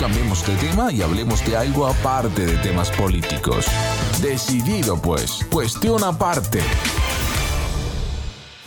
[0.00, 3.66] Cambiemos de tema y hablemos de algo aparte de temas políticos.
[4.22, 6.60] Decidido pues, cuestión aparte.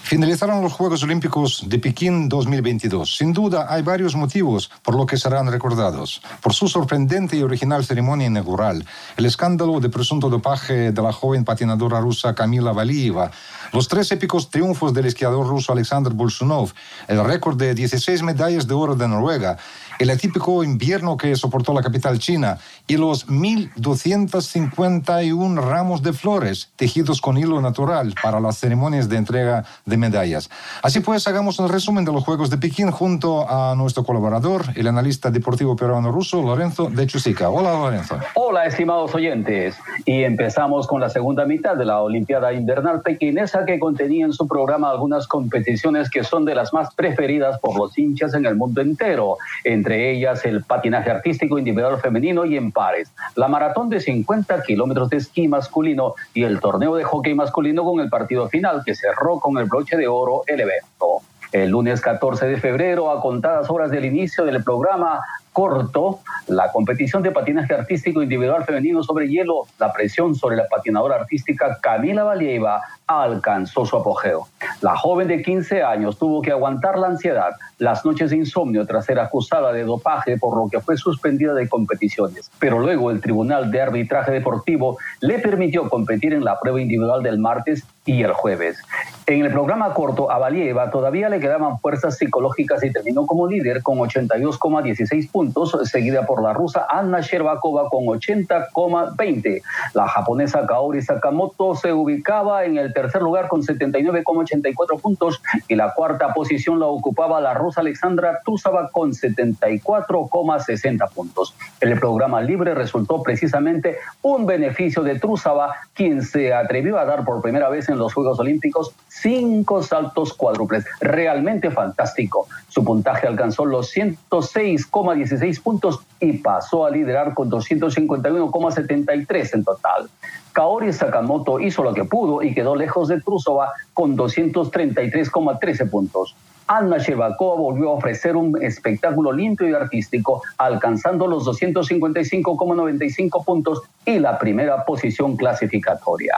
[0.04, 3.16] Finalizaron los Juegos Olímpicos de Pekín 2022.
[3.16, 6.22] Sin duda, hay varios motivos por lo que serán recordados.
[6.40, 8.86] Por su sorprendente y original ceremonia inaugural,
[9.18, 13.32] el escándalo de presunto dopaje de la joven patinadora rusa Kamila Valieva,
[13.72, 16.74] los tres épicos triunfos del esquiador ruso Alexander Bolshunov,
[17.08, 19.58] el récord de 16 medallas de oro de Noruega,
[20.04, 22.58] el atípico invierno que soportó la capital china
[22.88, 29.64] y los 1.251 ramos de flores tejidos con hilo natural para las ceremonias de entrega
[29.86, 30.50] de medallas.
[30.82, 34.88] Así pues, hagamos un resumen de los Juegos de Pekín junto a nuestro colaborador, el
[34.88, 37.50] analista deportivo peruano ruso, Lorenzo de Chusica.
[37.50, 38.20] Hola, Lorenzo.
[38.36, 39.78] Hola, estimados oyentes.
[40.04, 44.50] Y empezamos con la segunda mitad de la Olimpiada Invernal Pekinesa que contenía en su
[44.50, 48.82] programa algunas competiciones que son de las más preferidas por los hinchas en el mundo
[48.82, 49.38] entero.
[49.64, 55.10] Entre ellas el patinaje artístico individual femenino y en pares, la maratón de 50 kilómetros
[55.10, 59.40] de esquí masculino y el torneo de hockey masculino con el partido final que cerró
[59.40, 61.23] con el broche de oro el evento.
[61.54, 67.22] El lunes 14 de febrero, a contadas horas del inicio del programa, corto, la competición
[67.22, 72.82] de patinaje artístico individual femenino sobre hielo, la presión sobre la patinadora artística Camila Valieva
[73.06, 74.48] alcanzó su apogeo.
[74.82, 79.06] La joven de 15 años tuvo que aguantar la ansiedad, las noches de insomnio tras
[79.06, 82.50] ser acusada de dopaje, por lo que fue suspendida de competiciones.
[82.58, 87.38] Pero luego el Tribunal de Arbitraje Deportivo le permitió competir en la prueba individual del
[87.38, 88.80] martes y el jueves.
[89.26, 93.82] En el programa corto, a Valieva todavía le quedaban fuerzas psicológicas y terminó como líder
[93.82, 99.62] con 82,16 puntos, seguida por la rusa Anna Sherbakova con 80,20.
[99.94, 105.94] La japonesa Kaori Sakamoto se ubicaba en el tercer lugar con 79,84 puntos y la
[105.94, 111.56] cuarta posición la ocupaba la rusa Alexandra Tusava con 74,60 puntos.
[111.80, 117.42] El programa libre resultó precisamente un beneficio de Trusava, quien se atrevió a dar por
[117.42, 120.86] primera vez en los Juegos Olímpicos cinco saltos cuádruples.
[121.00, 122.48] Realmente fantástico.
[122.68, 130.10] Su puntaje alcanzó los 106,16 puntos y pasó a liderar con 251,73 en total.
[130.54, 136.36] Kaori Sakamoto hizo lo que pudo y quedó lejos de Trusova con 233,13 puntos.
[136.68, 144.20] Anna Shevakova volvió a ofrecer un espectáculo limpio y artístico, alcanzando los 255,95 puntos y
[144.20, 146.38] la primera posición clasificatoria.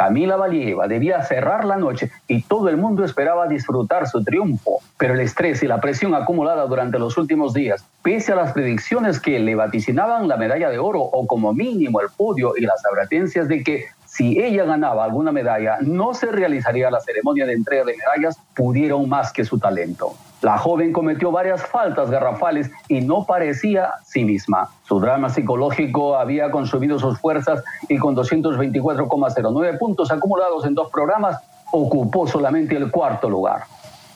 [0.00, 5.12] Camila Valieva debía cerrar la noche y todo el mundo esperaba disfrutar su triunfo, pero
[5.12, 9.38] el estrés y la presión acumulada durante los últimos días, pese a las predicciones que
[9.38, 13.62] le vaticinaban la medalla de oro o como mínimo el podio y las advertencias de
[13.62, 18.38] que si ella ganaba alguna medalla, no se realizaría la ceremonia de entrega de medallas,
[18.54, 20.14] pudieron más que su talento.
[20.42, 24.70] La joven cometió varias faltas garrafales y no parecía sí misma.
[24.84, 31.38] Su drama psicológico había consumido sus fuerzas y con 224,09 puntos acumulados en dos programas,
[31.72, 33.64] ocupó solamente el cuarto lugar.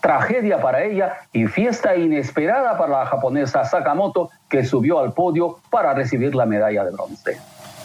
[0.01, 5.93] Tragedia para ella y fiesta inesperada para la japonesa Sakamoto, que subió al podio para
[5.93, 7.39] recibir la medalla de bronce.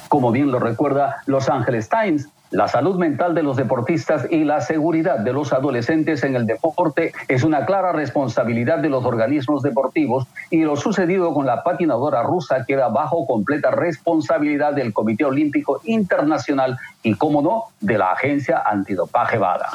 [0.08, 4.60] Como bien lo recuerda Los Angeles Times, la salud mental de los deportistas y la
[4.60, 10.26] seguridad de los adolescentes en el deporte es una clara responsabilidad de los organismos deportivos
[10.50, 16.76] y lo sucedido con la patinadora rusa queda bajo completa responsabilidad del Comité Olímpico Internacional
[17.04, 19.68] y, como no, de la agencia antidopaje VADA.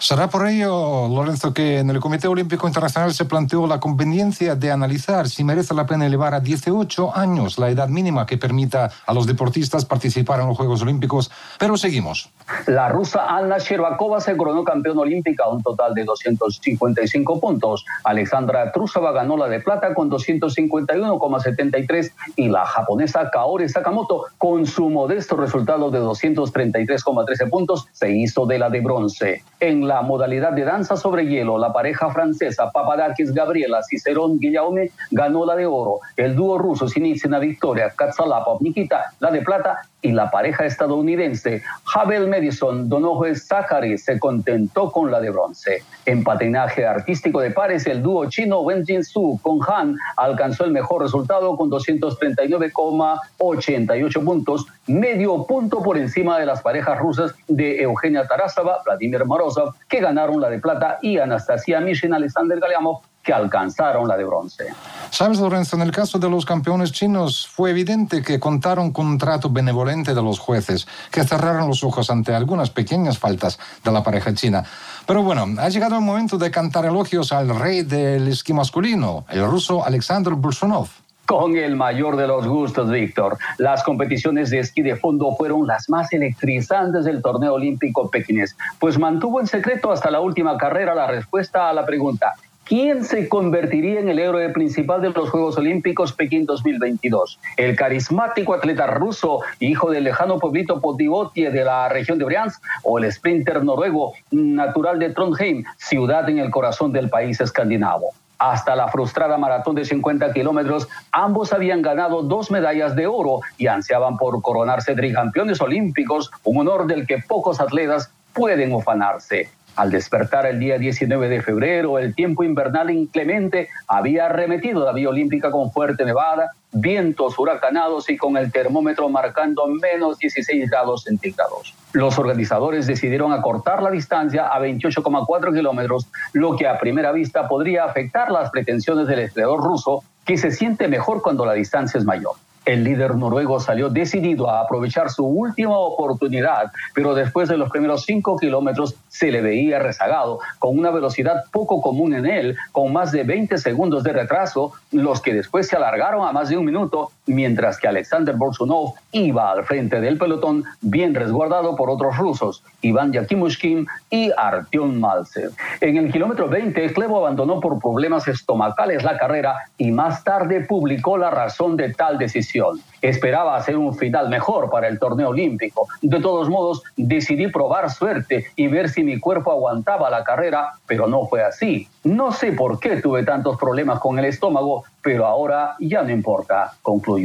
[0.00, 4.70] Será por ello, Lorenzo, que en el Comité Olímpico Internacional se planteó la conveniencia de
[4.70, 9.12] analizar si merece la pena elevar a 18 años la edad mínima que permita a
[9.12, 11.30] los deportistas participar en los Juegos Olímpicos.
[11.58, 12.30] Pero seguimos.
[12.66, 17.84] La rusa Anna Sherbakova se coronó campeona olímpica a un total de 255 puntos.
[18.02, 24.88] Alexandra Trusova ganó la de plata con 251,73 y la japonesa Kaori Sakamoto con su
[24.88, 29.44] modesto resultado de 233,13 puntos se hizo de la de bronce.
[29.60, 35.44] En la modalidad de danza sobre hielo, la pareja francesa Papadakis Gabriela Cicerón Guillaume ganó
[35.44, 35.98] la de oro.
[36.16, 41.62] El dúo ruso Sinitsina Victoria Katsalapov Nikita la de plata y la pareja estadounidense
[41.94, 45.82] Havel Madison Donoghue Zachary se contentó con la de bronce.
[46.06, 51.02] En patinaje artístico de pares, el dúo chino Wen Su con Han alcanzó el mejor
[51.02, 58.78] resultado con 239,88 puntos, medio punto por encima de las parejas rusas de Eugenia Tarasova,
[58.84, 64.16] Vladimir Morozov, que ganaron la de plata, y Anastasia Mishin, Alexander Galiamov, que alcanzaron la
[64.16, 64.64] de bronce.
[65.10, 69.18] Sabes, Lorenzo, en el caso de los campeones chinos fue evidente que contaron con un
[69.18, 74.02] trato benevolente de los jueces, que cerraron los ojos ante algunas pequeñas faltas de la
[74.02, 74.64] pareja china.
[75.06, 79.44] Pero bueno, ha llegado el momento de cantar elogios al rey del esquí masculino, el
[79.46, 80.88] ruso Alexander Bursunov.
[81.30, 83.38] Con el mayor de los gustos, Víctor.
[83.56, 88.98] Las competiciones de esquí de fondo fueron las más electrizantes del torneo olímpico pequinés, pues
[88.98, 92.34] mantuvo en secreto hasta la última carrera la respuesta a la pregunta
[92.64, 97.38] ¿Quién se convertiría en el héroe principal de los Juegos Olímpicos Pekín 2022?
[97.56, 102.98] ¿El carismático atleta ruso, hijo del lejano pueblito Potivotie de la región de Briansk, o
[102.98, 108.14] el sprinter noruego natural de Trondheim, ciudad en el corazón del país escandinavo?
[108.40, 113.66] Hasta la frustrada maratón de 50 kilómetros, ambos habían ganado dos medallas de oro y
[113.66, 119.50] ansiaban por coronarse tricampeones olímpicos, un honor del que pocos atletas pueden ufanarse.
[119.76, 125.10] Al despertar el día 19 de febrero, el tiempo invernal inclemente había arremetido la vía
[125.10, 131.74] olímpica con fuerte nevada, vientos huracanados y con el termómetro marcando menos 16 grados centígrados.
[131.92, 137.84] Los organizadores decidieron acortar la distancia a 28,4 kilómetros, lo que a primera vista podría
[137.84, 142.34] afectar las pretensiones del esquiador ruso, que se siente mejor cuando la distancia es mayor.
[142.70, 148.04] El líder noruego salió decidido a aprovechar su última oportunidad, pero después de los primeros
[148.04, 153.10] cinco kilómetros se le veía rezagado, con una velocidad poco común en él, con más
[153.10, 157.10] de 20 segundos de retraso, los que después se alargaron a más de un minuto,
[157.30, 163.12] mientras que Alexander Bolsunov iba al frente del pelotón, bien resguardado por otros rusos, Iván
[163.12, 165.52] Yakimushkin y Artyom Malsev.
[165.80, 171.16] En el kilómetro 20, Klevo abandonó por problemas estomacales la carrera y más tarde publicó
[171.16, 175.88] la razón de tal decisión Esperaba hacer un final mejor para el torneo olímpico.
[176.02, 181.06] De todos modos, decidí probar suerte y ver si mi cuerpo aguantaba la carrera, pero
[181.06, 181.88] no fue así.
[182.04, 186.72] No sé por qué tuve tantos problemas con el estómago, pero ahora ya no importa,
[186.82, 187.19] concluyó.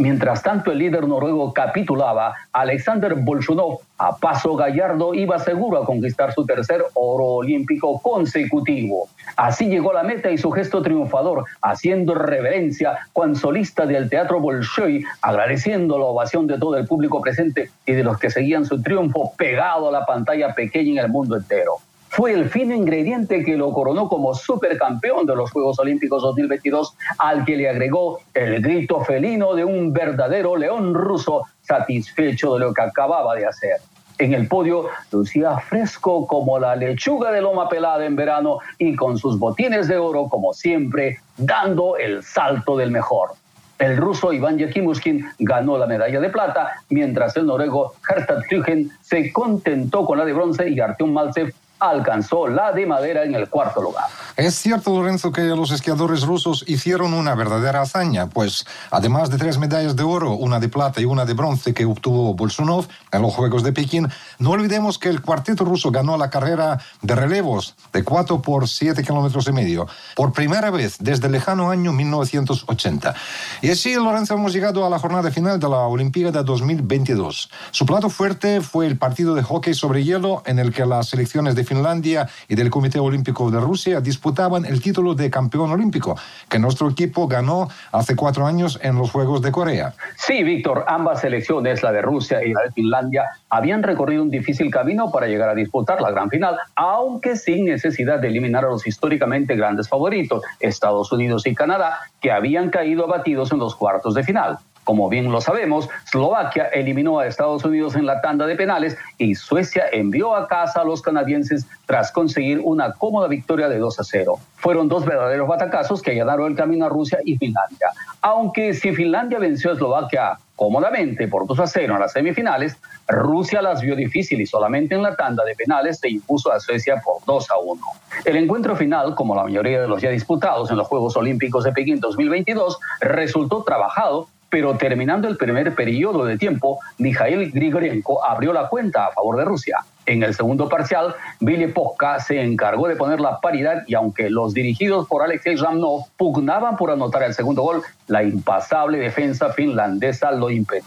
[0.00, 6.32] Mientras tanto, el líder noruego capitulaba, Alexander Bolshunov, a paso gallardo, iba seguro a conquistar
[6.32, 9.08] su tercer oro olímpico consecutivo.
[9.36, 15.04] Así llegó la meta y su gesto triunfador, haciendo reverencia, cuan solista del Teatro Bolshoi,
[15.20, 19.34] agradeciendo la ovación de todo el público presente y de los que seguían su triunfo
[19.36, 21.74] pegado a la pantalla pequeña en el mundo entero
[22.20, 27.46] fue el fino ingrediente que lo coronó como supercampeón de los Juegos Olímpicos 2022, al
[27.46, 32.82] que le agregó el grito felino de un verdadero león ruso satisfecho de lo que
[32.82, 33.78] acababa de hacer.
[34.18, 39.16] En el podio lucía fresco como la lechuga de loma pelada en verano y con
[39.16, 43.30] sus botines de oro como siempre, dando el salto del mejor.
[43.78, 49.32] El ruso Iván Yakimushkin ganó la medalla de plata, mientras el noruego Hertha Trygen se
[49.32, 53.82] contentó con la de bronce y Artyom Maltsev alcanzó la de madera en el cuarto
[53.82, 54.04] lugar.
[54.36, 59.58] Es cierto, Lorenzo, que los esquiadores rusos hicieron una verdadera hazaña, pues además de tres
[59.58, 63.34] medallas de oro, una de plata y una de bronce que obtuvo Bolsunov en los
[63.34, 68.04] Juegos de Pekín, no olvidemos que el cuarteto ruso ganó la carrera de relevos de
[68.04, 73.14] 4 por 7 kilómetros y medio, por primera vez desde el lejano año 1980.
[73.62, 77.50] Y así, Lorenzo, hemos llegado a la jornada final de la Olimpiada 2022.
[77.70, 81.54] Su plato fuerte fue el partido de hockey sobre hielo en el que las selecciones
[81.54, 86.16] de Finlandia y del Comité Olímpico de Rusia disputaban el título de campeón olímpico,
[86.48, 89.94] que nuestro equipo ganó hace cuatro años en los Juegos de Corea.
[90.16, 94.68] Sí, Víctor, ambas selecciones, la de Rusia y la de Finlandia, habían recorrido un difícil
[94.68, 98.84] camino para llegar a disputar la gran final, aunque sin necesidad de eliminar a los
[98.84, 104.24] históricamente grandes favoritos, Estados Unidos y Canadá, que habían caído abatidos en los cuartos de
[104.24, 104.58] final.
[104.84, 109.34] Como bien lo sabemos, Eslovaquia eliminó a Estados Unidos en la tanda de penales y
[109.34, 114.04] Suecia envió a casa a los canadienses tras conseguir una cómoda victoria de 2 a
[114.04, 114.38] 0.
[114.56, 117.88] Fueron dos verdaderos batacazos que allanaron el camino a Rusia y Finlandia.
[118.22, 122.76] Aunque si Finlandia venció a Eslovaquia cómodamente por 2 a 0 en las semifinales,
[123.08, 127.00] Rusia las vio difícil y solamente en la tanda de penales se impuso a Suecia
[127.02, 127.80] por 2 a 1.
[128.26, 131.72] El encuentro final, como la mayoría de los ya disputados en los Juegos Olímpicos de
[131.72, 138.68] Pekín 2022, resultó trabajado pero terminando el primer periodo de tiempo, Mikhail Grigorienko abrió la
[138.68, 139.78] cuenta a favor de Rusia.
[140.06, 144.52] En el segundo parcial, Billy Poska se encargó de poner la paridad y aunque los
[144.52, 150.50] dirigidos por Alexei Ramnov pugnaban por anotar el segundo gol, la impasable defensa finlandesa lo
[150.50, 150.84] impedía.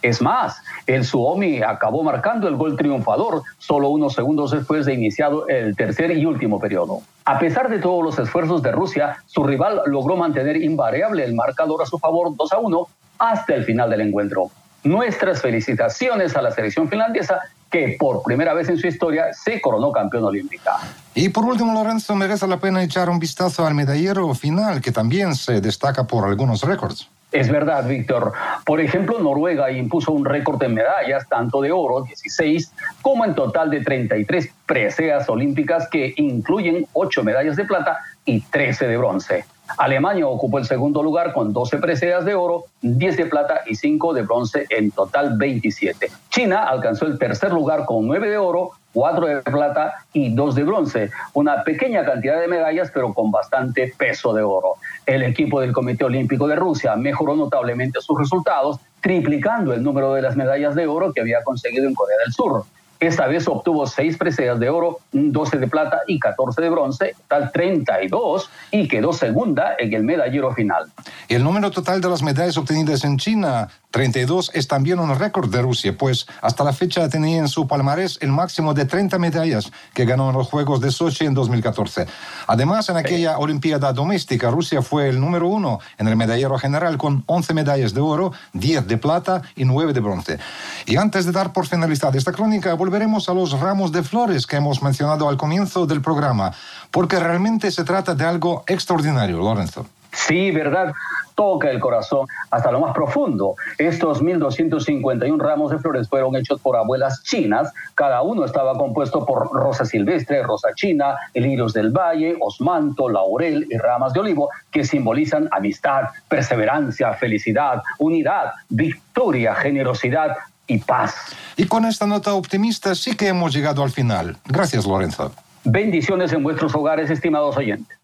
[0.00, 5.48] Es más, el Suomi acabó marcando el gol triunfador solo unos segundos después de iniciado
[5.48, 7.00] el tercer y último periodo.
[7.24, 11.82] A pesar de todos los esfuerzos de Rusia, su rival logró mantener invariable el marcador
[11.82, 12.88] a su favor 2 a 1
[13.18, 14.50] hasta el final del encuentro.
[14.82, 19.90] Nuestras felicitaciones a la selección finlandesa que por primera vez en su historia se coronó
[19.90, 20.72] campeón olímpica.
[21.14, 25.34] Y por último, Lorenzo, merece la pena echar un vistazo al medallero final, que también
[25.34, 27.08] se destaca por algunos récords.
[27.34, 28.32] Es verdad, Víctor.
[28.64, 32.72] Por ejemplo, Noruega impuso un récord de medallas, tanto de oro, 16,
[33.02, 38.86] como en total de 33 preseas olímpicas que incluyen 8 medallas de plata y 13
[38.86, 39.44] de bronce.
[39.78, 44.14] Alemania ocupó el segundo lugar con 12 preseas de oro, 10 de plata y 5
[44.14, 46.12] de bronce, en total 27.
[46.30, 50.62] China alcanzó el tercer lugar con 9 de oro, 4 de plata y 2 de
[50.64, 51.10] bronce.
[51.34, 54.76] Una pequeña cantidad de medallas, pero con bastante peso de oro.
[55.04, 60.22] El equipo del Comité Olímpico de Rusia mejoró notablemente sus resultados, triplicando el número de
[60.22, 62.64] las medallas de oro que había conseguido en Corea del Sur.
[63.00, 67.52] Esta vez obtuvo seis preseas de oro, 12 de plata y 14 de bronce, tal
[67.52, 70.90] 32, y quedó segunda en el medallero final.
[71.28, 75.62] El número total de las medallas obtenidas en China 32 es también un récord de
[75.62, 80.04] Rusia, pues hasta la fecha tenía en su palmarés el máximo de 30 medallas que
[80.04, 82.06] ganó en los Juegos de Sochi en 2014.
[82.48, 87.22] Además, en aquella Olimpiada doméstica, Rusia fue el número uno en el medallero general con
[87.26, 90.38] 11 medallas de oro, 10 de plata y 9 de bronce.
[90.86, 94.56] Y antes de dar por finalizada esta crónica, volveremos a los ramos de flores que
[94.56, 96.52] hemos mencionado al comienzo del programa,
[96.90, 99.86] porque realmente se trata de algo extraordinario, Lorenzo.
[100.12, 100.92] Sí, ¿verdad?
[101.34, 103.56] Toca el corazón hasta lo más profundo.
[103.78, 107.72] Estos 1.251 ramos de flores fueron hechos por abuelas chinas.
[107.94, 113.78] Cada uno estaba compuesto por rosa silvestre, rosa china, lirios del valle, osmanto, laurel y
[113.78, 120.36] ramas de olivo que simbolizan amistad, perseverancia, felicidad, unidad, victoria, generosidad
[120.66, 121.14] y paz.
[121.56, 124.36] Y con esta nota optimista sí que hemos llegado al final.
[124.46, 125.32] Gracias, Lorenzo.
[125.64, 127.98] Bendiciones en vuestros hogares, estimados oyentes.